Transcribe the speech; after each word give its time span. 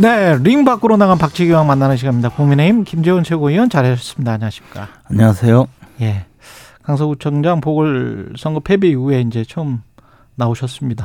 네, 0.00 0.38
링 0.38 0.64
밖으로 0.64 0.96
나간 0.96 1.18
박지기왕 1.18 1.66
만나는 1.66 1.96
시간입니다. 1.96 2.28
국민의힘 2.28 2.84
김재원 2.84 3.24
최고위원 3.24 3.68
잘하셨습니다. 3.68 4.34
안녕하십니까? 4.34 4.88
안녕하세요. 5.10 5.66
예, 6.02 6.24
강서구청장 6.84 7.60
보궐선거 7.60 8.60
패배 8.60 8.86
이후에 8.90 9.22
이제 9.22 9.44
처음 9.44 9.82
나오셨습니다. 10.36 11.04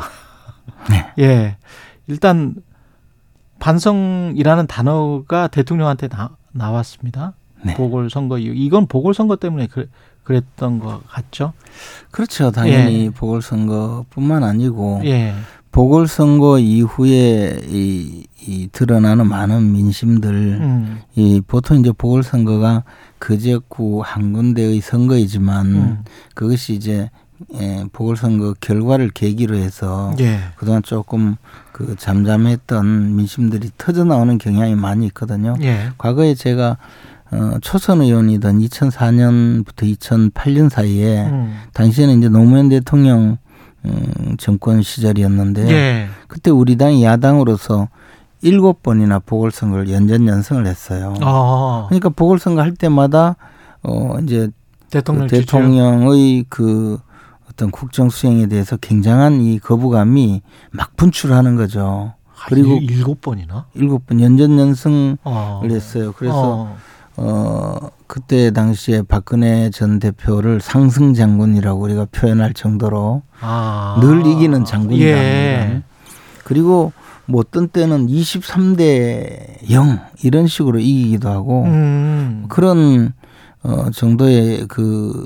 네. 0.92 1.08
예, 1.18 1.58
일단 2.06 2.54
반성이라는 3.58 4.68
단어가 4.68 5.48
대통령한테 5.48 6.08
나, 6.08 6.30
나왔습니다. 6.52 7.34
네. 7.64 7.74
보궐선거 7.74 8.38
이후 8.38 8.54
이건 8.56 8.86
보궐선거 8.86 9.38
때문에 9.38 9.70
그, 9.72 9.90
그랬던 10.22 10.78
것 10.78 11.02
같죠? 11.08 11.54
그렇죠. 12.12 12.52
당연히 12.52 13.10
보궐선거뿐만 13.10 14.44
아니고 14.44 15.02
예, 15.06 15.34
보궐선거 15.74 16.60
이후에 16.60 17.60
이, 17.68 18.28
이 18.46 18.70
드러나는 18.72 19.28
많은 19.28 19.74
민심들 19.74 20.32
음, 20.62 21.02
이 21.16 21.42
보통 21.46 21.80
이제 21.80 21.92
보궐선거가 21.92 22.84
그 23.18 23.40
지역구 23.40 24.02
한 24.06 24.34
군데의 24.34 24.82
선거이지만 24.82 25.66
음, 25.66 26.04
그것이 26.36 26.76
이제 26.76 27.10
예, 27.56 27.86
보궐선거 27.92 28.54
결과를 28.62 29.10
계기로 29.10 29.56
해서 29.56 30.14
예, 30.20 30.40
그동안 30.56 30.84
조금 30.84 31.36
그 31.72 31.96
잠잠했던 31.98 33.16
민심들이 33.16 33.72
터져 33.76 34.04
나오는 34.04 34.38
경향이 34.38 34.76
많이 34.76 35.08
있거든요. 35.08 35.56
예, 35.64 35.90
과거에 35.98 36.36
제가 36.36 36.78
어, 37.32 37.58
초선 37.62 38.02
의원이던 38.02 38.60
2004년부터 38.60 39.98
2008년 39.98 40.70
사이에 40.70 41.24
음, 41.26 41.58
당시에는 41.74 42.20
이제 42.20 42.30
노무현 42.30 42.70
대통령 42.70 43.20
음, 43.20 43.38
정권 44.38 44.82
시절이었는데 44.82 45.70
예, 45.72 46.08
그때 46.28 46.50
우리 46.52 46.78
당이 46.78 47.04
야당으로서 47.04 47.90
일곱 48.42 48.84
번이나 48.84 49.20
보궐선거를 49.20 49.90
연전 49.92 50.28
연승을 50.28 50.66
했어요. 50.68 51.14
어, 51.22 51.86
그러니까 51.90 52.10
보궐선거 52.10 52.62
할 52.62 52.74
때마다 52.74 53.36
어 53.84 54.18
이제 54.24 54.50
대통령 54.90 55.28
그. 55.28 55.36
대통령의 55.38 56.46
그 56.50 56.98
어떤 57.50 57.72
국정 57.72 58.10
수행에 58.10 58.48
대해서 58.48 58.78
굉장한 58.78 59.42
이 59.42 59.60
거부감이 59.60 60.42
막 60.72 60.96
분출하는 60.96 61.56
거죠. 61.56 62.14
아, 62.36 62.46
그리고 62.48 62.76
일- 62.76 62.92
일곱 62.92 63.22
번이나? 63.22 63.66
일곱 63.76 64.06
번 64.08 64.20
연전 64.22 64.58
연승을 64.60 65.18
어. 65.24 65.62
했어요. 65.64 66.14
그래서 66.18 66.36
어. 66.62 66.78
어 67.18 67.76
그때 68.08 68.52
당시에 68.52 69.04
박근혜 69.04 69.70
전 69.70 70.00
대표를 70.00 70.62
상승 70.62 71.14
장군이라고 71.14 71.80
우리가 71.82 72.08
표현할 72.12 72.54
정도로 72.54 73.22
아. 73.40 73.98
늘 74.02 74.26
이기는 74.26 74.66
장군이다. 74.66 75.06
예. 75.06 75.84
그리고 76.44 76.92
뭐 77.26 77.42
어떤 77.42 77.68
때는 77.70 78.08
23대 78.08 79.70
0 79.72 80.00
이런 80.24 80.48
식으로 80.48 80.80
이기기도 80.80 81.30
하고 81.30 81.64
음. 81.64 82.46
그런 82.50 83.14
어 83.64 83.90
정도의 83.92 84.66
그, 84.68 85.24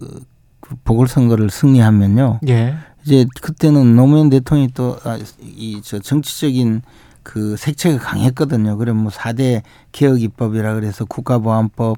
그 0.62 0.76
보궐선거를 0.84 1.50
승리하면요. 1.50 2.42
예. 2.50 2.76
이제 3.06 3.26
그때는 3.42 3.96
노무현 3.96 4.30
대통령이 4.30 4.70
또 4.74 4.98
이 5.42 5.82
저 5.84 6.00
정치적인 6.00 6.82
그 7.28 7.58
색채가 7.58 8.00
강했거든요. 8.00 8.78
그래 8.78 8.94
뭐 8.94 9.12
4대 9.12 9.62
개혁 9.92 10.22
입법이라 10.22 10.76
그래서 10.76 11.04
국가보안법, 11.04 11.98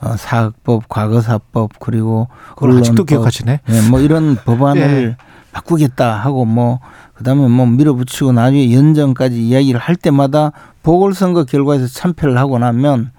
어, 0.00 0.16
사학법, 0.16 0.88
과거사법 0.88 1.72
그리고 1.80 2.28
그걸 2.50 2.70
아직도 2.78 2.92
언론법, 3.02 3.06
기억하시네. 3.08 3.60
예, 3.68 3.80
뭐 3.90 3.98
이런 3.98 4.36
법안을 4.46 5.16
바꾸겠다 5.50 6.14
하고 6.14 6.44
뭐 6.44 6.78
그다음에 7.14 7.48
뭐 7.48 7.66
밀어붙이고 7.66 8.30
나중에 8.30 8.72
연정까지 8.72 9.44
이야기를 9.44 9.80
할 9.80 9.96
때마다 9.96 10.52
보궐선거 10.84 11.42
결과에서 11.42 11.88
참패를 11.88 12.38
하고 12.38 12.60
나면 12.60 13.10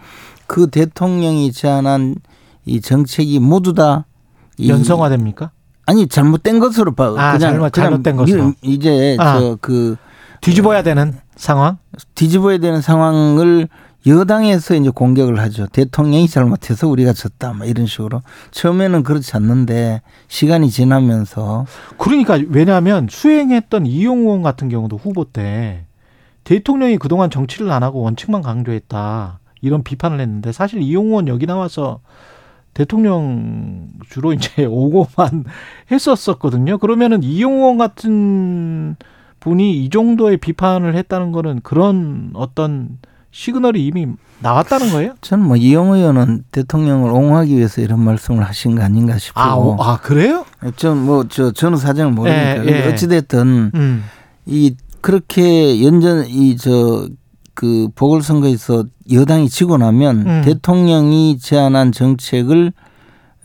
그 0.47 0.67
대통령이 0.67 1.51
제안한 1.51 2.15
이 2.65 2.79
정책이 2.79 3.39
모두 3.39 3.73
다 3.73 4.05
이- 4.57 4.69
연성화됩니까? 4.69 5.51
아니 5.85 6.07
잘못된 6.07 6.59
것으로 6.59 6.93
봐. 6.93 7.13
아, 7.17 7.37
잘못- 7.37 7.73
잘못된 7.73 8.15
것으로. 8.15 8.45
밀- 8.45 8.55
이제 8.61 9.17
아. 9.19 9.37
저그 9.37 9.97
뒤집어야 10.41 10.83
되는 10.83 11.13
상황? 11.35 11.77
뒤집어야 12.15 12.57
되는 12.57 12.81
상황을 12.81 13.67
여당에서 14.07 14.75
이제 14.75 14.89
공격을 14.89 15.39
하죠. 15.39 15.67
대통령이 15.67 16.27
잘못해서 16.27 16.87
우리가 16.87 17.13
졌다. 17.13 17.53
막 17.53 17.67
이런 17.67 17.85
식으로. 17.85 18.21
처음에는 18.49 19.03
그렇지 19.03 19.35
않는데 19.37 20.01
시간이 20.27 20.71
지나면서 20.71 21.65
그러니까 21.97 22.39
왜냐하면 22.49 23.07
수행했던 23.09 23.85
이용 23.85 24.21
의원 24.21 24.41
같은 24.41 24.69
경우도 24.69 24.97
후보 24.97 25.25
때 25.25 25.85
대통령이 26.43 26.97
그동안 26.97 27.29
정치를 27.29 27.71
안 27.71 27.83
하고 27.83 28.01
원칙만 28.01 28.41
강조했다. 28.41 29.39
이런 29.61 29.83
비판을 29.83 30.19
했는데 30.19 30.51
사실 30.51 30.81
이용 30.81 31.07
의원 31.07 31.27
여기 31.27 31.45
나와서 31.45 31.99
대통령 32.73 33.89
주로 34.09 34.33
이제 34.33 34.65
오고만 34.69 35.45
했었었거든요. 35.91 36.79
그러면은 36.79 37.21
이용 37.21 37.59
의원 37.59 37.77
같은 37.77 38.95
분이 39.41 39.83
이 39.83 39.89
정도의 39.89 40.37
비판을 40.37 40.95
했다는 40.95 41.31
거는 41.33 41.59
그런 41.63 42.29
어떤 42.33 42.97
시그널이 43.31 43.85
이미 43.85 44.07
나왔다는 44.39 44.91
거예요? 44.91 45.13
저는 45.21 45.45
뭐 45.45 45.55
이용 45.57 45.93
의원은 45.93 46.43
대통령을 46.51 47.11
옹호하기 47.11 47.55
위해서 47.57 47.81
이런 47.81 47.99
말씀을 48.01 48.43
하신 48.43 48.75
거 48.75 48.83
아닌가 48.83 49.17
싶고. 49.17 49.39
아, 49.39 49.55
오, 49.55 49.77
아 49.79 49.97
그래요? 50.01 50.45
전뭐저 50.75 51.51
저는 51.51 51.77
사정을 51.77 52.13
모르니까. 52.13 52.65
예, 52.65 52.69
예. 52.85 52.87
어찌 52.87 53.07
됐든 53.07 53.71
음. 53.75 54.03
이 54.45 54.75
그렇게 55.01 55.83
연전 55.83 56.25
이 56.27 56.55
저 56.57 57.07
그 57.53 57.89
보궐선거에서 57.95 58.85
여당이 59.11 59.49
지고 59.49 59.77
나면 59.77 60.25
음. 60.25 60.41
대통령이 60.45 61.37
제안한 61.37 61.91
정책을 61.91 62.71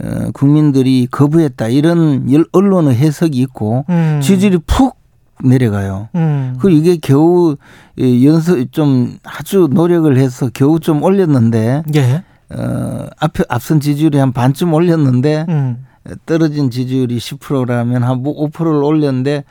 어, 0.00 0.30
국민들이 0.32 1.08
거부했다 1.10 1.68
이런 1.68 2.32
열- 2.32 2.46
언론의 2.52 2.94
해석이 2.94 3.36
있고 3.38 3.84
음. 3.90 4.20
지지율이 4.22 4.58
푹 4.66 4.96
내려가요. 5.44 6.08
음. 6.14 6.56
그 6.60 6.70
이게 6.70 6.96
겨우 6.96 7.56
이 7.96 8.26
연습 8.26 8.72
좀 8.72 9.18
아주 9.24 9.68
노력을 9.70 10.16
해서 10.16 10.50
겨우 10.52 10.80
좀 10.80 11.02
올렸는데 11.02 11.82
예. 11.94 12.24
어 12.48 13.06
앞에 13.18 13.44
앞선 13.48 13.80
지지율이 13.80 14.18
한 14.18 14.32
반쯤 14.32 14.72
올렸는데 14.72 15.46
음. 15.48 15.86
떨어진 16.24 16.70
지지율이 16.70 17.18
10%라면 17.18 18.02
한 18.02 18.22
5%를 18.22 18.84
올렸는데 18.84 19.44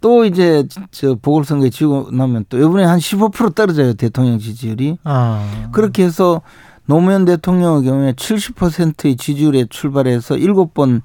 또 0.00 0.24
이제 0.24 0.66
저 0.90 1.14
보궐선거에 1.14 1.70
지고 1.70 2.08
나면 2.12 2.44
또 2.48 2.58
이번에 2.58 2.84
한 2.84 2.98
15% 2.98 3.54
떨어져요 3.54 3.94
대통령 3.94 4.38
지지율이 4.38 4.98
아. 5.04 5.68
그렇게 5.72 6.04
해서 6.04 6.42
노무현 6.86 7.24
대통령의 7.24 7.84
경우에 7.84 8.12
70%의 8.12 9.16
지지율에 9.16 9.66
출발해서 9.70 10.34
7번 10.34 11.02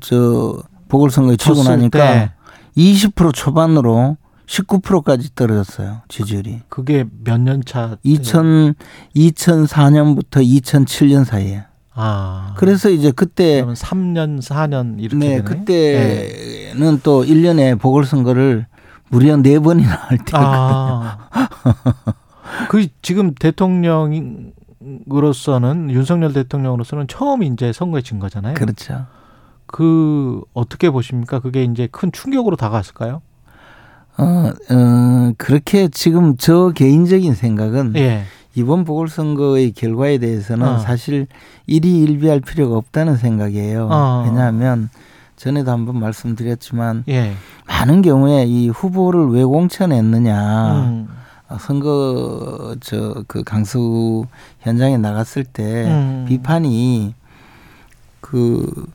저 0.00 0.56
보궐선거에 0.88 1.36
졌을 1.36 1.64
나니까 1.64 1.98
때 1.98 2.32
20% 2.76 3.32
초반으로 3.34 4.16
19%까지 4.46 5.34
떨어졌어요 5.34 6.02
지지율이 6.08 6.60
그게 6.68 7.04
몇 7.24 7.40
년 7.40 7.62
차? 7.64 7.96
2000 8.02 8.74
2004년부터 9.14 10.42
2007년 10.44 11.24
사이에 11.24 11.64
아. 11.94 12.54
그래서 12.56 12.88
이제 12.88 13.10
그때 13.10 13.56
그러면 13.56 13.74
3년, 13.74 14.40
4년 14.40 15.00
이렇게 15.00 15.16
네, 15.18 15.28
되네. 15.36 15.42
그때는 15.44 17.00
또 17.02 17.24
1년에 17.24 17.78
보궐 17.78 18.06
선거를 18.06 18.66
무려 19.08 19.36
네번이나 19.36 19.90
할 19.90 20.18
때였거든요. 20.18 20.56
아. 20.56 21.28
그 22.70 22.86
지금 23.02 23.34
대통령으로서는 23.34 25.90
윤석열 25.90 26.32
대통령으로서는 26.32 27.06
처음 27.08 27.42
이제 27.42 27.72
선거에 27.72 28.02
진 28.02 28.18
거잖아요. 28.18 28.54
그렇죠. 28.54 29.06
그 29.72 30.40
어떻게 30.52 30.90
보십니까? 30.90 31.38
그게 31.40 31.64
이제 31.64 31.88
큰 31.90 32.10
충격으로 32.12 32.56
다가왔을까요? 32.56 33.22
어, 34.18 34.24
어, 34.24 35.32
그렇게 35.38 35.88
지금 35.88 36.36
저 36.36 36.70
개인적인 36.74 37.34
생각은 37.34 37.94
예. 37.96 38.24
이번 38.54 38.84
보궐선거의 38.84 39.72
결과에 39.72 40.18
대해서는 40.18 40.66
어. 40.66 40.78
사실 40.78 41.26
일희일비할 41.66 42.40
필요가 42.40 42.76
없다는 42.76 43.16
생각이에요. 43.16 43.88
어. 43.90 44.24
왜냐하면 44.26 44.90
전에도 45.36 45.70
한번 45.70 45.98
말씀드렸지만 46.00 47.04
예. 47.08 47.32
많은 47.66 48.02
경우에 48.02 48.44
이 48.46 48.68
후보를 48.68 49.28
왜 49.28 49.44
공천했느냐 49.44 50.72
음. 50.72 51.08
어, 51.48 51.56
선거 51.58 52.76
저 52.80 53.24
그 53.28 53.42
강수 53.44 54.26
현장에 54.60 54.98
나갔을 54.98 55.44
때 55.44 55.86
음. 55.86 56.24
비판이 56.28 57.14
그, 58.20 58.86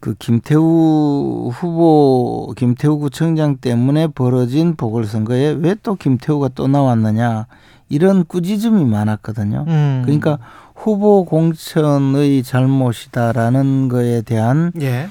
그 0.00 0.14
김태우 0.18 1.50
후보, 1.52 2.52
김태우 2.56 2.98
구청장 2.98 3.56
때문에 3.58 4.08
벌어진 4.08 4.76
보궐선거에 4.76 5.56
왜 5.60 5.74
또 5.82 5.94
김태우가 5.96 6.50
또 6.54 6.68
나왔느냐 6.68 7.46
이런 7.88 8.24
꾸짖음이 8.26 8.84
많았거든요. 8.84 9.64
음. 9.66 10.02
그러니까 10.04 10.38
후보 10.74 11.24
공천의 11.24 12.42
잘못이다라는 12.42 13.88
거에 13.88 14.22
대한 14.22 14.72
예. 14.80 15.08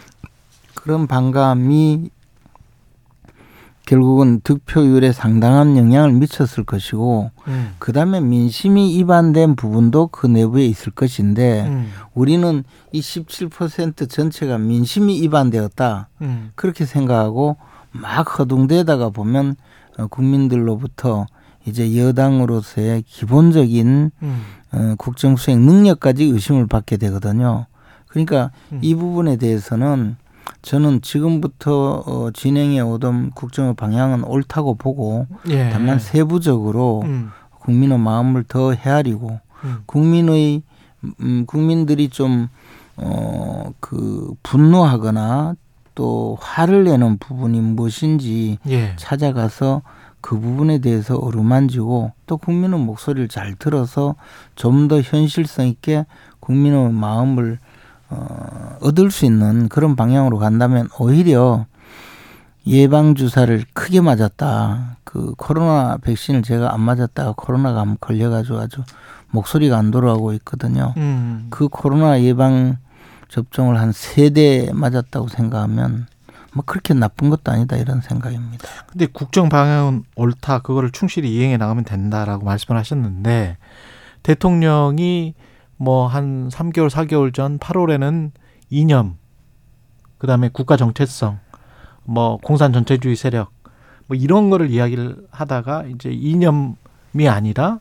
그런 0.75 1.07
반감이 1.07 2.09
결국은 3.87 4.41
득표율에 4.41 5.13
상당한 5.13 5.77
영향을 5.77 6.11
미쳤을 6.11 6.65
것이고 6.65 7.31
음. 7.47 7.73
그다음에 7.79 8.19
민심이 8.19 8.93
이반된 8.95 9.55
부분도 9.55 10.07
그 10.07 10.27
내부에 10.27 10.65
있을 10.65 10.91
것인데 10.91 11.65
음. 11.67 11.89
우리는 12.13 12.65
이 12.91 12.99
17% 12.99 14.09
전체가 14.09 14.57
민심이 14.57 15.15
이반되었다 15.19 16.09
음. 16.21 16.51
그렇게 16.55 16.85
생각하고 16.85 17.55
막 17.91 18.37
허둥대다가 18.37 19.09
보면 19.09 19.55
어, 19.97 20.07
국민들로부터 20.07 21.25
이제 21.65 21.97
여당으로서의 21.97 23.03
기본적인 23.07 24.11
음. 24.21 24.41
어, 24.73 24.95
국정 24.97 25.37
수행 25.37 25.65
능력까지 25.65 26.25
의심을 26.25 26.67
받게 26.67 26.97
되거든요. 26.97 27.67
그러니까 28.07 28.51
음. 28.73 28.79
이 28.81 28.95
부분에 28.95 29.37
대해서는 29.37 30.17
저는 30.61 31.01
지금부터 31.01 32.03
어, 32.05 32.31
진행해 32.31 32.79
오던 32.81 33.31
국정의 33.31 33.75
방향은 33.75 34.23
옳다고 34.23 34.75
보고 34.75 35.27
예. 35.49 35.69
다만 35.69 35.99
세부적으로 35.99 37.01
음. 37.05 37.31
국민의 37.59 37.99
마음을 37.99 38.43
더 38.43 38.73
헤아리고 38.73 39.39
음. 39.63 39.77
국민의 39.85 40.63
음, 41.21 41.45
국민들이 41.45 42.09
좀 42.09 42.47
어, 42.95 43.71
그 43.79 44.33
분노하거나 44.43 45.55
또 45.95 46.37
화를 46.41 46.83
내는 46.83 47.17
부분이 47.17 47.59
무엇인지 47.59 48.59
예. 48.67 48.93
찾아가서 48.97 49.81
그 50.21 50.39
부분에 50.39 50.79
대해서 50.79 51.15
어루만지고 51.15 52.11
또 52.25 52.37
국민의 52.37 52.79
목소리를 52.79 53.27
잘 53.29 53.55
들어서 53.55 54.15
좀 54.55 54.87
더 54.87 54.99
현실성 55.01 55.67
있게 55.67 56.05
국민의 56.39 56.91
마음을 56.91 57.59
어, 58.09 58.77
얻을 58.81 59.11
수 59.11 59.25
있는 59.25 59.69
그런 59.69 59.95
방향으로 59.95 60.37
간다면 60.37 60.89
오히려 60.99 61.65
예방 62.65 63.15
주사를 63.15 63.63
크게 63.73 64.01
맞았다. 64.01 64.97
그 65.03 65.33
코로나 65.37 65.97
백신을 65.97 66.41
제가 66.43 66.73
안 66.73 66.81
맞았다가 66.81 67.33
코로나가 67.37 67.79
한번 67.81 67.97
걸려가지고 68.01 68.59
아주 68.59 68.83
목소리가 69.31 69.77
안 69.77 69.91
돌아오고 69.91 70.33
있거든요. 70.33 70.93
음. 70.97 71.47
그 71.49 71.67
코로나 71.69 72.21
예방 72.21 72.77
접종을 73.29 73.79
한 73.79 73.91
세 73.91 74.29
대 74.29 74.69
맞았다고 74.73 75.27
생각하면 75.29 76.07
뭐 76.53 76.63
그렇게 76.65 76.93
나쁜 76.93 77.29
것도 77.29 77.51
아니다 77.51 77.75
이런 77.77 78.01
생각입니다. 78.01 78.67
근데 78.87 79.05
국정 79.05 79.47
방향은 79.49 80.03
옳다. 80.15 80.59
그거를 80.59 80.91
충실히 80.91 81.33
이행해 81.35 81.57
나가면 81.57 81.83
된다라고 81.83 82.45
말씀을 82.45 82.79
하셨는데 82.79 83.57
대통령이 84.23 85.35
뭐 85.77 86.07
한 86.07 86.49
3개월, 86.49 86.89
4개월 86.89 87.33
전 87.33 87.59
8월에는 87.59 88.31
이념, 88.69 89.15
그 90.17 90.27
다음에 90.27 90.49
국가 90.51 90.75
정체성, 90.77 91.39
뭐 92.03 92.37
공산 92.37 92.73
전체주의 92.73 93.15
세력 93.15 93.51
뭐 94.07 94.15
이런 94.15 94.49
거를 94.49 94.69
이야기를 94.71 95.27
하다가 95.31 95.83
이제 95.93 96.09
이념이 96.09 97.27
아니라 97.27 97.79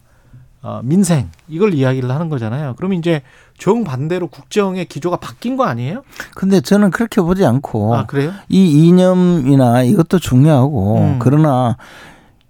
어, 0.62 0.81
민생 0.82 1.31
이걸 1.46 1.75
이야기를 1.75 2.10
하는 2.10 2.28
거잖아요. 2.28 2.75
그러면 2.76 2.98
이제 2.98 3.22
정 3.56 3.84
반대로 3.84 4.26
국정의 4.26 4.87
기조가 4.87 5.19
바뀐 5.19 5.56
거 5.56 5.64
아니에요? 5.64 6.02
근데 6.34 6.60
저는 6.60 6.90
그렇게 6.90 7.20
보지 7.20 7.44
않고 7.44 7.94
아 7.94 8.06
그래요? 8.06 8.32
이 8.49 8.88
이념이나 8.88 9.82
이것도 9.84 10.19
중요하고 10.19 10.99
음. 10.99 11.19
그러나 11.20 11.76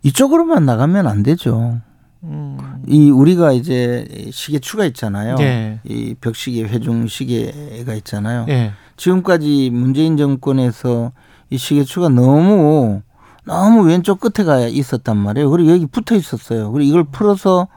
이쪽으로만 0.02 0.64
나가면 0.64 1.06
안 1.06 1.22
되죠. 1.22 1.80
음. 2.26 2.58
이 2.86 3.10
우리가 3.10 3.52
이제 3.52 4.06
시계추가 4.30 4.84
있잖아요. 4.86 5.36
예. 5.40 5.80
이 5.84 6.14
벽시계 6.20 6.64
회중 6.64 7.06
시계가 7.06 7.94
있잖아요. 7.94 8.46
예. 8.48 8.72
지금까지 8.96 9.70
문재인 9.72 10.16
정권에서 10.16 11.12
이 11.50 11.58
시계추가 11.58 12.08
너무 12.08 13.02
너무 13.44 13.82
왼쪽 13.86 14.18
끝에 14.20 14.44
가 14.44 14.58
있었단 14.66 15.16
말이에요. 15.16 15.50
그리고 15.50 15.70
여기 15.70 15.86
붙어 15.86 16.14
있었어요. 16.16 16.72
그리고 16.72 16.88
이걸 16.88 17.04
풀어서 17.04 17.68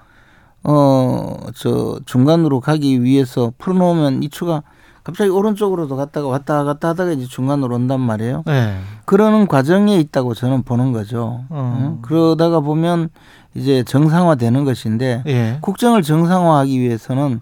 어 0.63 1.37
저 1.55 1.99
중간으로 2.05 2.59
가기 2.59 3.03
위해서 3.03 3.51
풀어놓으면 3.57 4.23
이 4.23 4.29
추가 4.29 4.61
갑자기 5.03 5.29
오른쪽으로도 5.29 5.95
갔다가 5.95 6.27
왔다 6.27 6.63
갔다 6.63 6.89
하다가 6.89 7.11
이제 7.13 7.25
중간으로 7.25 7.75
온단 7.75 7.99
말이에요. 7.99 8.43
예. 8.49 8.75
그러는 9.05 9.47
과정에 9.47 9.97
있다고 9.99 10.33
저는 10.33 10.63
보는 10.63 10.91
거죠. 10.91 11.45
어. 11.49 11.77
응? 11.81 11.99
그러다가 12.01 12.59
보면 12.59 13.09
이제 13.55 13.83
정상화되는 13.83 14.65
것인데 14.65 15.23
예. 15.27 15.57
국정을 15.61 16.01
정상화하기 16.03 16.79
위해서는 16.79 17.41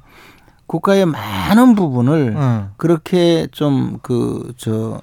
국가의 0.68 1.06
많은 1.06 1.76
부분을 1.76 2.36
어. 2.38 2.70
그렇게 2.78 3.48
좀 3.52 4.00
그 4.02 4.54
저 4.58 5.00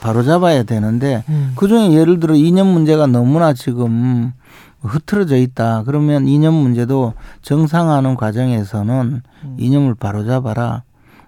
바로 0.00 0.22
잡아야 0.22 0.62
되는데 0.62 1.24
음. 1.28 1.54
그중에 1.56 1.92
예를 1.92 2.20
들어 2.20 2.34
이념 2.36 2.68
문제가 2.68 3.06
너무나 3.08 3.52
지금 3.52 4.32
흐트러져 4.80 5.36
있다. 5.36 5.82
그러면 5.84 6.28
이념 6.28 6.54
문제도 6.54 7.14
정상화하는 7.42 8.14
과정에서는 8.16 9.22
음. 9.44 9.56
이념을 9.58 9.94
바로 9.96 10.24
잡아라. 10.24 10.82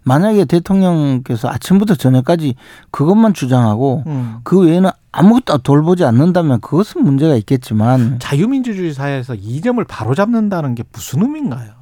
만약에 0.04 0.44
대통령께서 0.44 1.48
아침부터 1.48 1.94
저녁까지 1.94 2.54
그것만 2.90 3.34
주장하고 3.34 4.02
음. 4.06 4.36
그 4.44 4.60
외에는 4.60 4.90
아무것도 5.12 5.58
돌보지 5.58 6.04
않는다면 6.04 6.60
그것은 6.60 7.02
문제가 7.04 7.34
있겠지만 7.36 8.18
자유민주주의 8.18 8.92
사회에서 8.92 9.34
이념을 9.34 9.84
바로잡는다는 9.84 10.74
게 10.74 10.84
무슨 10.92 11.22
의미인가요? 11.22 11.72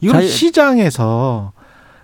이건 0.00 0.20
자유- 0.20 0.28
시장에서 0.28 1.52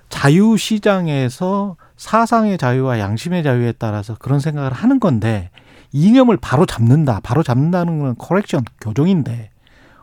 자유 0.09 0.57
시장에서 0.57 1.77
사상의 1.97 2.59
자유와 2.59 2.99
양심의 2.99 3.43
자유에 3.43 3.73
따라서 3.79 4.17
그런 4.19 4.41
생각을 4.41 4.73
하는 4.73 5.01
건데 5.01 5.51
이념을 5.93 6.37
바로 6.39 6.67
잡는다. 6.67 7.21
바로 7.23 7.43
잡는다는 7.43 7.99
건 8.01 8.15
커렉션, 8.19 8.65
교정인데 8.81 9.51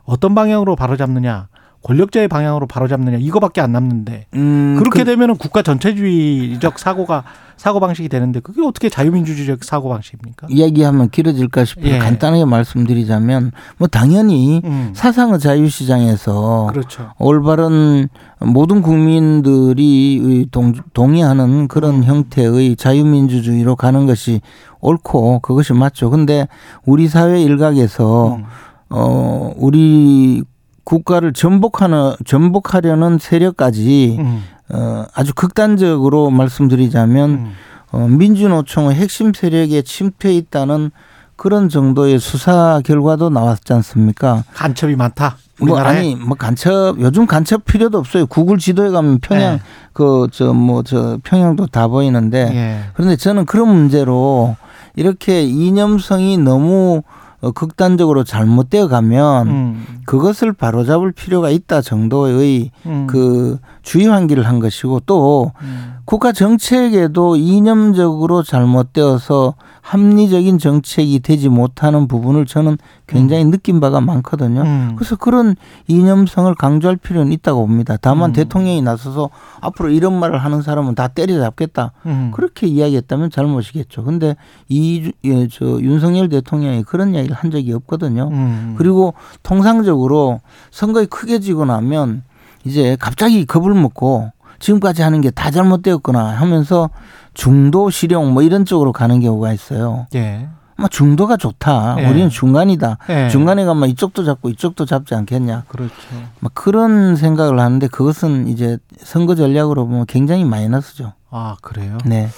어떤 0.04 0.36
방향으로 0.36 0.76
바로 0.76 0.98
잡느냐? 0.98 1.48
권력자의 1.86 2.28
방향으로 2.28 2.66
바로 2.66 2.88
잡느냐? 2.88 3.18
이거밖에 3.20 3.62
안 3.62 3.72
남는데 3.72 4.26
음, 4.34 4.76
그렇게 4.80 5.00
그- 5.04 5.06
되면은 5.06 5.36
국가 5.38 5.62
전체주의적 5.62 6.80
사고가 6.80 7.24
사고 7.58 7.80
방식이 7.80 8.10
되는데 8.10 8.40
그게 8.40 8.62
어떻게 8.66 8.90
자유민주주의적 8.90 9.64
사고 9.64 9.90
방식입니까? 9.90 10.48
이야기하면 10.50 11.10
길어질까 11.12 11.64
싶어서 11.64 11.88
예. 11.88 12.00
간단하게 12.00 12.46
말씀드리자면 12.46 13.52
뭐 13.78 13.88
당연히 13.88 14.62
음. 14.66 14.92
사상의 14.96 15.38
자유시장에서 15.40 16.68
그렇죠. 16.72 17.12
올바른 17.20 18.10
모든 18.42 18.82
국민들이 18.82 20.48
동, 20.52 20.74
동의하는 20.94 21.68
그런 21.68 22.04
형태의 22.04 22.76
자유민주주의로 22.78 23.76
가는 23.76 24.08
것이 24.08 24.42
옳고 24.82 25.40
그것이 25.40 25.74
맞죠. 25.74 26.10
근데 26.10 26.48
우리 26.84 27.08
사회 27.08 27.42
일각에서 27.44 28.38
음. 28.38 28.44
어 28.90 29.52
우리 29.58 30.44
국가를 30.86 31.34
전복하는 31.34 32.14
전복하려는 32.26 33.18
세력까지 33.20 34.16
음. 34.20 34.44
어 34.70 35.06
아주 35.14 35.34
극단적으로 35.34 36.30
말씀드리자면 36.30 37.30
음. 37.32 37.52
어 37.92 38.08
민주노총의 38.08 38.96
핵심 38.96 39.34
세력에 39.34 39.82
침투해 39.82 40.34
있다는 40.36 40.92
그런 41.36 41.68
정도의 41.68 42.20
수사 42.20 42.82
결과도 42.86 43.30
나왔지 43.30 43.74
않습니까? 43.74 44.44
간첩이 44.54 44.96
많다. 44.96 45.36
뭐 45.60 45.74
우리나라에. 45.74 45.98
아니 45.98 46.16
뭐 46.16 46.36
간첩 46.38 47.00
요즘 47.00 47.26
간첩 47.26 47.66
필요도 47.66 47.98
없어요. 47.98 48.26
구글 48.26 48.58
지도에 48.58 48.90
가면 48.90 49.20
평양 49.20 49.56
네. 49.56 49.62
그저 49.94 50.54
뭐 50.54 50.84
저 50.84 51.18
평양도 51.24 51.68
다 51.68 51.88
보이는데 51.88 52.52
예. 52.54 52.80
그런데 52.94 53.16
저는 53.16 53.46
그런 53.46 53.70
문제로 53.70 54.56
이렇게 54.96 55.44
이념성이 55.44 56.38
너무 56.38 57.04
어, 57.42 57.52
극단적으로 57.52 58.24
잘못되어 58.24 58.88
가면 58.88 59.48
음. 59.48 59.86
그것을 60.06 60.54
바로잡을 60.54 61.12
필요가 61.12 61.50
있다 61.50 61.82
정도의 61.82 62.72
음. 62.86 63.08
그 63.08 63.58
주의 63.84 64.08
환기를 64.08 64.48
한 64.48 64.60
것이고 64.60 65.02
또 65.06 65.52
음. 65.62 65.96
국가 66.06 66.32
정책에도 66.32 67.36
이념적으로 67.36 68.44
잘못되어서 68.44 69.56
합리적인 69.86 70.58
정책이 70.58 71.20
되지 71.20 71.48
못하는 71.48 72.08
부분을 72.08 72.48
저는 72.48 72.80
굉장히 73.06 73.46
느낀 73.46 73.80
바가 73.80 74.02
많거든요. 74.02 74.64
음. 74.64 74.94
그래서 74.96 75.16
그런 75.16 75.56
이념성을 75.86 76.54
강조할 76.56 76.98
필요는 76.98 77.32
있다고 77.32 77.68
봅니다. 77.68 77.96
다만 78.02 78.32
음. 78.32 78.34
대통령이 78.34 78.82
나서서 78.82 79.30
앞으로 79.62 79.90
이런 79.90 80.20
말을 80.20 80.40
하는 80.40 80.64
사람은 80.64 80.96
다 80.96 81.08
때려잡겠다. 81.08 81.92
음. 82.08 82.32
그렇게 82.34 82.66
이야기했다면 82.66 83.30
잘못이겠죠. 83.30 84.04
근데 84.04 84.36
이, 84.70 85.12
예, 85.24 85.48
저, 85.48 85.66
윤석열 85.80 86.30
대통령이 86.30 86.82
그런 86.82 87.14
이야기를 87.14 87.36
한 87.36 87.52
적이 87.52 87.74
없거든요. 87.74 88.30
음. 88.32 88.74
그리고 88.80 89.14
통상적으로 89.44 90.42
선거에 90.72 91.06
크게 91.06 91.40
지고 91.40 91.64
나면 91.64 92.24
이제 92.64 92.98
갑자기 93.00 93.46
겁을 93.46 93.76
먹고 93.76 94.32
지금까지 94.58 95.04
하는 95.04 95.22
게 95.22 95.30
다 95.30 95.52
잘못되었구나 95.52 96.26
하면서 96.40 96.90
중도 97.36 97.92
실용 97.92 98.34
뭐 98.34 98.42
이런 98.42 98.66
쪽으로 98.66 98.92
가는 98.92 99.20
경우가 99.20 99.54
있어요. 99.54 100.08
예. 100.16 100.50
뭐 100.78 100.90
중도가 100.90 101.38
좋다. 101.38 101.98
예. 102.00 102.10
우리는 102.10 102.30
중간이다. 102.30 102.98
예. 103.10 103.30
중간에 103.30 103.64
가면 103.64 103.90
이쪽도 103.90 104.24
잡고 104.26 104.50
이쪽도 104.50 104.86
잡지 104.86 105.14
않겠냐. 105.14 105.66
그렇죠. 105.68 105.94
막 106.40 106.54
그런 106.54 107.16
생각을 107.16 107.60
하는데 107.60 107.88
그것은 107.88 108.48
이제 108.48 108.78
선거 108.98 109.36
전략으로 109.36 109.86
보면 109.86 110.06
굉장히 110.08 110.44
마이너스죠. 110.44 111.14
아, 111.30 111.56
그래요? 111.62 111.98
네. 112.06 112.30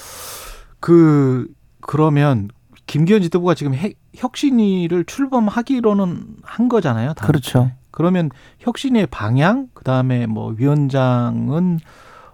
그 0.79 1.47
그러면 1.81 2.49
김기현 2.85 3.21
지도부가 3.21 3.53
지금 3.53 3.73
해, 3.73 3.93
혁신위를 4.15 5.05
출범하기로는 5.05 6.23
한 6.43 6.69
거잖아요. 6.69 7.13
다음 7.13 7.27
그렇죠. 7.27 7.71
그러면 7.91 8.29
혁신위의 8.59 9.07
방향, 9.07 9.67
그 9.73 9.83
다음에 9.83 10.27
뭐 10.27 10.53
위원장은 10.55 11.79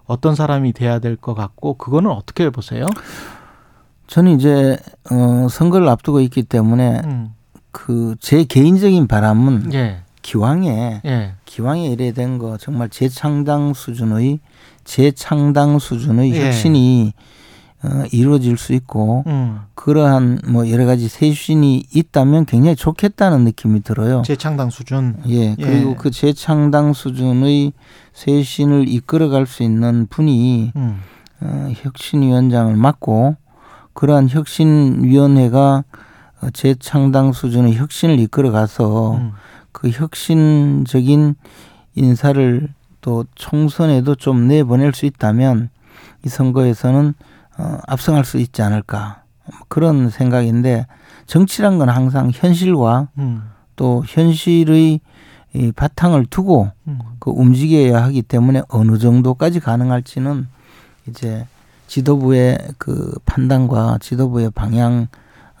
어떤 0.06 0.34
사람이 0.34 0.72
돼야 0.72 0.98
될 0.98 1.16
것 1.16 1.34
같고 1.34 1.74
그거는 1.74 2.10
어떻게 2.10 2.50
보세요? 2.50 2.86
저는 4.06 4.32
이제 4.32 4.76
어 5.10 5.48
선거를 5.48 5.88
앞두고 5.88 6.20
있기 6.20 6.42
때문에 6.42 7.00
음. 7.04 7.30
그제 7.70 8.44
개인적인 8.44 9.06
바람은 9.08 9.72
예, 9.72 10.02
기왕에 10.22 11.00
예, 11.04 11.32
기왕에 11.44 11.86
이래 11.86 12.12
된 12.12 12.38
거 12.38 12.56
정말 12.58 12.88
재창당 12.90 13.72
수준의 13.74 14.40
재창당 14.84 15.78
수준의 15.78 16.32
예. 16.34 16.46
혁신이 16.46 17.12
어, 17.84 18.04
이루어질 18.12 18.56
수 18.56 18.72
있고 18.72 19.24
음. 19.26 19.60
그러한 19.74 20.40
뭐 20.46 20.70
여러 20.70 20.86
가지 20.86 21.06
쇄신이 21.06 21.88
있다면 21.94 22.46
굉장히 22.46 22.76
좋겠다는 22.76 23.44
느낌이 23.44 23.82
들어요. 23.82 24.22
재창당 24.24 24.70
수준. 24.70 25.16
예, 25.28 25.54
그리고 25.56 25.90
예. 25.90 25.94
그 25.98 26.10
재창당 26.10 26.94
수준의 26.94 27.74
쇄신을 28.14 28.88
이끌어갈 28.88 29.46
수 29.46 29.62
있는 29.62 30.06
분이 30.08 30.72
음. 30.74 31.00
어, 31.42 31.68
혁신위원장을 31.74 32.74
맡고 32.74 33.36
그러한 33.92 34.30
혁신위원회가 34.30 35.84
어, 36.40 36.50
재창당 36.54 37.32
수준의 37.32 37.76
혁신을 37.76 38.18
이끌어가서 38.18 39.16
음. 39.16 39.32
그 39.72 39.90
혁신적인 39.90 41.34
인사를 41.96 42.68
또 43.02 43.26
총선에도 43.34 44.14
좀 44.14 44.48
내보낼 44.48 44.94
수 44.94 45.04
있다면 45.04 45.68
이 46.24 46.30
선거에서는 46.30 47.12
어, 47.58 47.78
압승할 47.86 48.24
수 48.24 48.38
있지 48.38 48.62
않을까 48.62 49.22
그런 49.68 50.10
생각인데 50.10 50.86
정치란 51.26 51.78
건 51.78 51.88
항상 51.88 52.30
현실과 52.32 53.08
음. 53.18 53.50
또 53.76 54.02
현실의 54.06 55.00
이 55.54 55.72
바탕을 55.72 56.26
두고 56.26 56.70
음. 56.88 56.98
그 57.20 57.30
움직여야 57.30 58.02
하기 58.04 58.22
때문에 58.22 58.62
어느 58.68 58.98
정도까지 58.98 59.60
가능할지는 59.60 60.48
이제 61.08 61.46
지도부의 61.86 62.58
그 62.78 63.14
판단과 63.24 63.98
지도부의 64.00 64.50
방향 64.50 65.08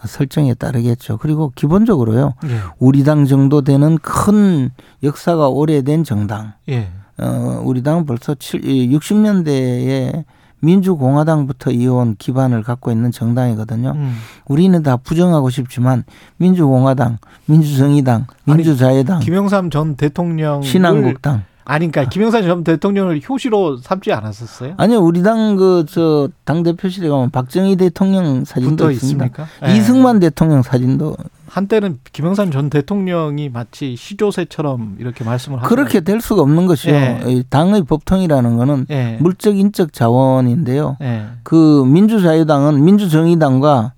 설정에 0.04 0.54
따르겠죠. 0.54 1.16
그리고 1.18 1.52
기본적으로요. 1.54 2.34
예, 2.44 2.58
우리 2.78 3.04
당 3.04 3.24
정도 3.24 3.62
되는 3.62 3.96
큰 3.98 4.70
역사가 5.02 5.48
오래된 5.48 6.04
정당. 6.04 6.54
예, 6.68 6.88
어, 7.18 7.62
우리 7.64 7.82
당은 7.82 8.04
벌써 8.04 8.34
7, 8.34 8.60
60년대에 8.60 10.24
민주공화당부터 10.64 11.70
이어온 11.70 12.16
기반을 12.18 12.62
갖고 12.62 12.90
있는 12.90 13.10
정당이거든요. 13.12 13.92
음. 13.94 14.16
우리는 14.46 14.82
다 14.82 14.96
부정하고 14.96 15.50
싶지만 15.50 16.04
민주공화당, 16.38 17.18
민주정의당, 17.46 18.26
아니, 18.46 18.56
민주자유당, 18.56 19.20
김영삼 19.20 19.70
전 19.70 19.96
대통령 19.96 20.62
신한국당. 20.62 21.42
아니 21.66 21.90
그러니까 21.90 22.10
김영삼 22.10 22.42
전 22.42 22.62
대통령을 22.64 23.22
효시로 23.26 23.78
삼지 23.78 24.12
않았었어요? 24.12 24.74
아니요, 24.76 24.98
우리 25.00 25.22
당 25.22 25.56
그 25.56 25.84
저 25.88 26.28
당 26.44 26.62
대표실에 26.62 27.08
가면 27.08 27.30
박정희 27.30 27.76
대통령 27.76 28.44
사진도 28.44 28.90
있습니다. 28.90 29.24
있습니까? 29.24 29.46
예. 29.66 29.74
이승만 29.76 30.20
대통령 30.20 30.60
사진도 30.62 31.16
한때는 31.54 32.00
김영삼 32.12 32.50
전 32.50 32.68
대통령이 32.68 33.48
마치 33.48 33.94
시조새처럼 33.94 34.96
이렇게 34.98 35.22
말씀을 35.22 35.58
하시고 35.58 35.68
그렇게 35.68 36.00
될 36.00 36.20
수가 36.20 36.42
없는 36.42 36.66
것이요. 36.66 36.92
예. 36.92 37.22
이 37.28 37.44
당의 37.48 37.84
법통이라는 37.84 38.56
거는 38.56 38.86
예. 38.90 39.18
물적 39.20 39.56
인적 39.56 39.92
자원인데요. 39.92 40.96
예. 41.00 41.26
그 41.44 41.84
민주자유당은 41.86 42.84
민주정의당과 42.84 43.92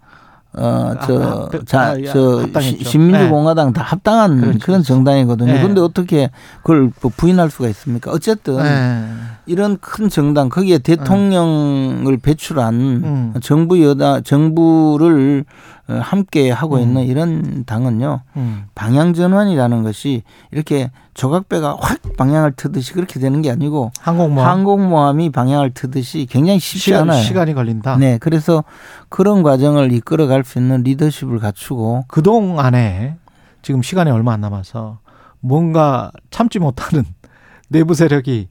아, 0.59 0.97
아, 0.99 1.49
어저저 1.51 1.79
아, 1.79 2.63
예. 2.63 2.85
신민주공화당 2.85 3.73
다 3.73 3.83
합당한 3.83 4.41
그렇죠, 4.41 4.59
그런 4.63 4.83
정당이거든요. 4.83 5.53
예. 5.53 5.59
그런데 5.59 5.81
어떻게 5.81 6.31
그걸 6.59 6.91
뭐 7.01 7.11
부인할 7.17 7.51
수가 7.51 7.69
있습니까? 7.69 8.11
어쨌든 8.11 8.59
예. 8.59 9.05
이런 9.47 9.79
큰 9.81 10.11
정당 10.11 10.51
거기에 10.51 10.79
대통령을 10.79 12.19
배출한 12.19 12.75
음. 12.75 13.35
정부 13.43 13.83
여당 13.83 14.23
정부를 14.23 15.45
어, 15.47 15.76
함께 15.89 16.51
하고 16.51 16.77
음. 16.77 16.81
있는 16.81 17.07
이런 17.07 17.65
당은요 17.65 18.21
음. 18.37 18.65
방향 18.75 19.15
전환이라는 19.15 19.83
것이 19.85 20.23
이렇게 20.51 20.91
조각배가 21.15 21.79
확 21.81 22.01
방향을 22.17 22.53
트듯이 22.57 22.93
그렇게 22.93 23.21
되는 23.21 23.41
게 23.41 23.51
아니고 23.51 23.93
항공모함 24.01 24.51
항공모함이 24.51 25.31
방향을 25.31 25.71
트듯이 25.75 26.27
굉장히 26.29 26.59
쉽지 26.59 26.87
시간, 26.87 27.03
않아요. 27.03 27.23
시간이 27.23 27.55
걸린다. 27.55 27.97
네, 27.97 28.19
그래서 28.19 28.65
그런 29.09 29.43
과정을 29.43 29.93
이끌어갈 29.93 30.45
수 30.45 30.59
있는 30.59 30.83
리더십을 30.83 31.39
갖추고 31.39 32.05
그 32.09 32.23
동안에 32.23 33.17
지금 33.63 33.83
시간이 33.83 34.11
얼마 34.11 34.33
안 34.33 34.41
남아서 34.41 34.99
뭔가 35.41 36.11
참지 36.31 36.59
못하는 36.59 37.05
내부 37.69 37.95
세력이 37.95 38.49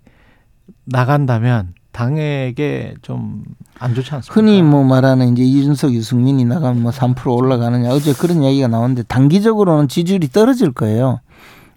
나간다면 0.85 1.73
당에게 1.95 2.95
좀 3.01 3.43
안 3.79 3.93
좋지 3.93 4.13
않습니까? 4.15 4.33
흔히 4.33 4.61
뭐 4.61 4.83
말하는 4.83 5.33
이제 5.33 5.43
이준석, 5.43 5.93
유승민이 5.93 6.45
나가면 6.45 6.81
뭐 6.81 6.91
3% 6.91 7.35
올라가느냐 7.35 7.89
어제 7.89 8.13
그런 8.13 8.43
이야기가 8.43 8.67
나오는데 8.67 9.03
단기적으로는 9.03 9.87
지지율이 9.87 10.29
떨어질 10.29 10.71
거예요. 10.71 11.19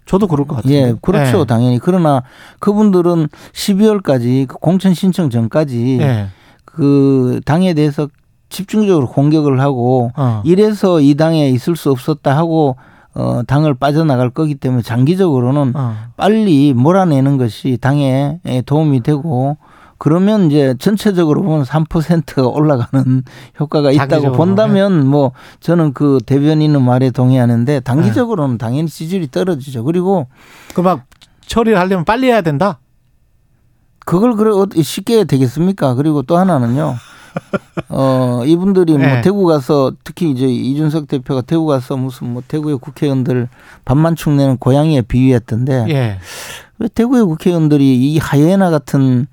저도 0.05 0.27
그럴 0.27 0.47
것 0.47 0.55
같아요. 0.57 0.73
예, 0.73 0.95
그렇죠, 1.01 1.45
당연히. 1.45 1.77
그러나 1.77 2.23
그분들은 2.59 3.27
12월까지 3.53 4.47
그 4.47 4.55
공천 4.57 4.93
신청 4.93 5.29
전까지 5.29 5.99
예. 6.01 6.27
그 6.65 7.41
당에 7.45 7.73
대해서 7.73 8.07
집중적으로 8.47 9.07
공격을 9.07 9.59
하고 9.59 10.11
어. 10.15 10.41
이래서 10.45 10.99
이 10.99 11.13
당에 11.13 11.49
있을 11.49 11.75
수 11.75 11.91
없었다 11.91 12.35
하고 12.35 12.77
어 13.13 13.41
당을 13.45 13.75
빠져나갈 13.75 14.31
거기 14.31 14.55
때문에 14.55 14.81
장기적으로는 14.81 15.73
어. 15.75 15.95
빨리 16.17 16.73
몰아내는 16.73 17.37
것이 17.37 17.77
당에 17.79 18.39
도움이 18.65 19.01
되고 19.01 19.57
그러면 19.99 20.49
이제 20.49 20.73
전체적으로 20.79 21.43
보면 21.43 21.65
3%가 21.65 22.47
올라가는 22.47 23.23
효과가 23.59 23.91
있다고 23.91 24.31
본다면 24.31 25.05
뭐 25.05 25.33
저는 25.59 25.93
그 25.93 26.17
대변인의 26.25 26.81
말에 26.81 27.11
동의하는데 27.11 27.73
네. 27.73 27.79
단기적으로는 27.81 28.57
당연히 28.57 28.87
지지율이 28.89 29.29
떨어지죠. 29.29 29.83
그리고 29.83 30.25
그 30.73 30.81
막 30.81 31.03
처리를 31.49 31.77
하려면 31.77 32.05
빨리 32.05 32.27
해야 32.27 32.41
된다. 32.41 32.79
그걸 34.05 34.35
그래 34.35 34.51
어떻게 34.51 34.81
쉽게 34.81 35.25
되겠습니까? 35.25 35.95
그리고 35.95 36.21
또 36.21 36.37
하나는요. 36.37 36.95
어 37.89 38.43
이분들이 38.45 38.93
뭐 38.97 39.05
네. 39.05 39.21
대구 39.21 39.45
가서 39.45 39.91
특히 40.03 40.31
이제 40.31 40.47
이준석 40.47 41.07
대표가 41.07 41.41
대구 41.41 41.65
가서 41.65 41.97
무슨 41.97 42.33
뭐 42.33 42.41
대구의 42.47 42.77
국회의원들 42.79 43.49
밥만 43.85 44.15
축내는 44.15 44.57
고양이에 44.57 45.03
비유했던데 45.03 45.85
예. 45.89 46.19
왜 46.79 46.87
대구의 46.87 47.25
국회의원들이 47.25 48.13
이 48.13 48.17
하이에나 48.17 48.69
같은 48.71 49.27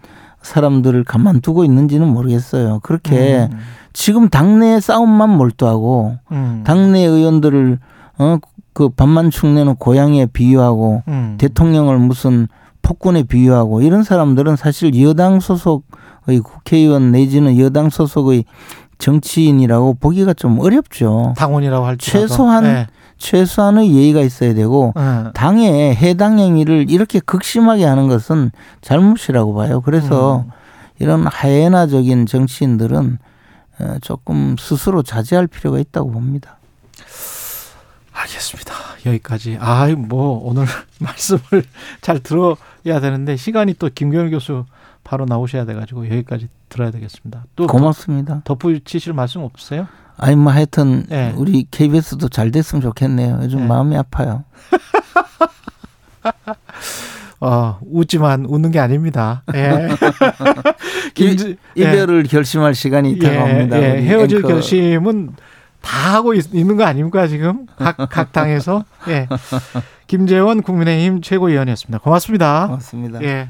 사람들을 0.47 1.05
가만두고 1.05 1.65
있는지는 1.65 2.09
모르겠어요. 2.09 2.81
그렇게 2.83 3.49
음. 3.51 3.59
지금 3.93 4.29
당내 4.29 4.81
싸움만 4.81 5.31
몰두하고 5.31 6.17
음. 6.33 6.63
당내 6.65 7.01
의원들을 7.01 7.79
어그 8.19 8.91
밥만 8.91 9.31
축내는 9.31 9.77
고양이에 9.77 10.27
비유하고 10.27 11.03
음. 11.09 11.35
대통령을 11.39 11.99
무슨 11.99 12.49
폭군에 12.83 13.25
비유하고 13.25 13.83
이런 13.83 14.05
사람들은 14.05 14.57
사실 14.57 15.01
여당 15.03 15.41
소속의 15.41 16.41
국회의원 16.45 17.11
내지는 17.11 17.59
여당 17.59 17.91
소속의 17.91 18.45
정치인이라고 18.99 19.95
보기가 19.95 20.35
좀 20.35 20.59
어렵죠. 20.59 21.35
당원이라고 21.37 21.87
할지라도 21.87 22.29
최소한 22.29 22.65
예. 22.65 22.87
최소한의 23.19 23.95
예의가 23.95 24.21
있어야 24.21 24.55
되고 24.55 24.93
예. 24.99 25.31
당의 25.35 25.95
해당 25.95 26.39
행위를 26.39 26.87
이렇게 26.91 27.21
극심하게 27.21 27.85
하는 27.85 28.09
것은 28.09 28.51
잘못이라고 28.83 29.55
봐요. 29.55 29.81
그래서 29.81 30.45
음. 30.47 30.51
이런 30.99 31.27
하이에나적인 31.27 32.27
정치인들은 32.27 33.19
어, 33.79 33.97
조금 34.01 34.57
스스로 34.59 35.03
자제할 35.03 35.47
필요가 35.47 35.79
있다고 35.79 36.11
봅니다. 36.11 36.59
알겠습니다. 38.13 38.73
여기까지. 39.05 39.59
아, 39.61 39.89
뭐 39.97 40.41
오늘 40.43 40.65
말씀을 40.99 41.65
잘 42.01 42.19
들어야 42.21 43.01
되는데 43.01 43.37
시간이 43.37 43.75
또 43.75 43.91
김경일 43.95 44.31
교수 44.31 44.65
바로 45.05 45.27
나오셔야 45.27 45.67
돼 45.67 45.75
가지고 45.75 46.07
여기까지 46.07 46.49
들어야 46.69 46.91
되겠습니다. 46.91 47.45
또 47.57 47.67
고맙습니다. 47.67 48.43
덧붙이실 48.45 49.13
말씀 49.13 49.43
없으세요? 49.43 49.87
아니 50.19 50.37
뭐 50.37 50.53
하여튼 50.53 51.07
예. 51.11 51.33
우리 51.37 51.67
KBS도 51.71 52.29
잘 52.29 52.51
됐으면 52.51 52.83
좋겠네요. 52.83 53.41
요즘 53.43 53.61
예. 53.61 53.67
마음이 53.67 53.97
아파요. 53.97 54.45
어, 57.41 57.79
웃지만 57.87 58.47
웃는 58.47 58.71
게 58.71 58.79
아닙니다. 58.79 59.43
예. 59.55 59.89
김지, 61.15 61.57
예. 61.77 61.83
이별을 61.83 62.25
결심할 62.25 62.75
시간이 62.75 63.19
다가옵니다. 63.19 63.83
예, 63.83 63.93
우리 63.93 64.03
헤어질 64.05 64.39
앵커. 64.39 64.49
결심은 64.49 65.31
다 65.83 66.15
하고 66.15 66.35
있, 66.35 66.47
는거 66.53 66.85
아닙니까 66.85 67.29
지금 67.29 67.67
각, 67.77 67.97
각 68.11 68.33
당에서 68.33 68.85
예. 69.09 69.29
김재원 70.07 70.63
국민의힘 70.63 71.21
최고위원이었습니다. 71.21 71.99
고맙습니다. 71.99 72.67
고맙습니다. 72.67 73.23
예. 73.23 73.49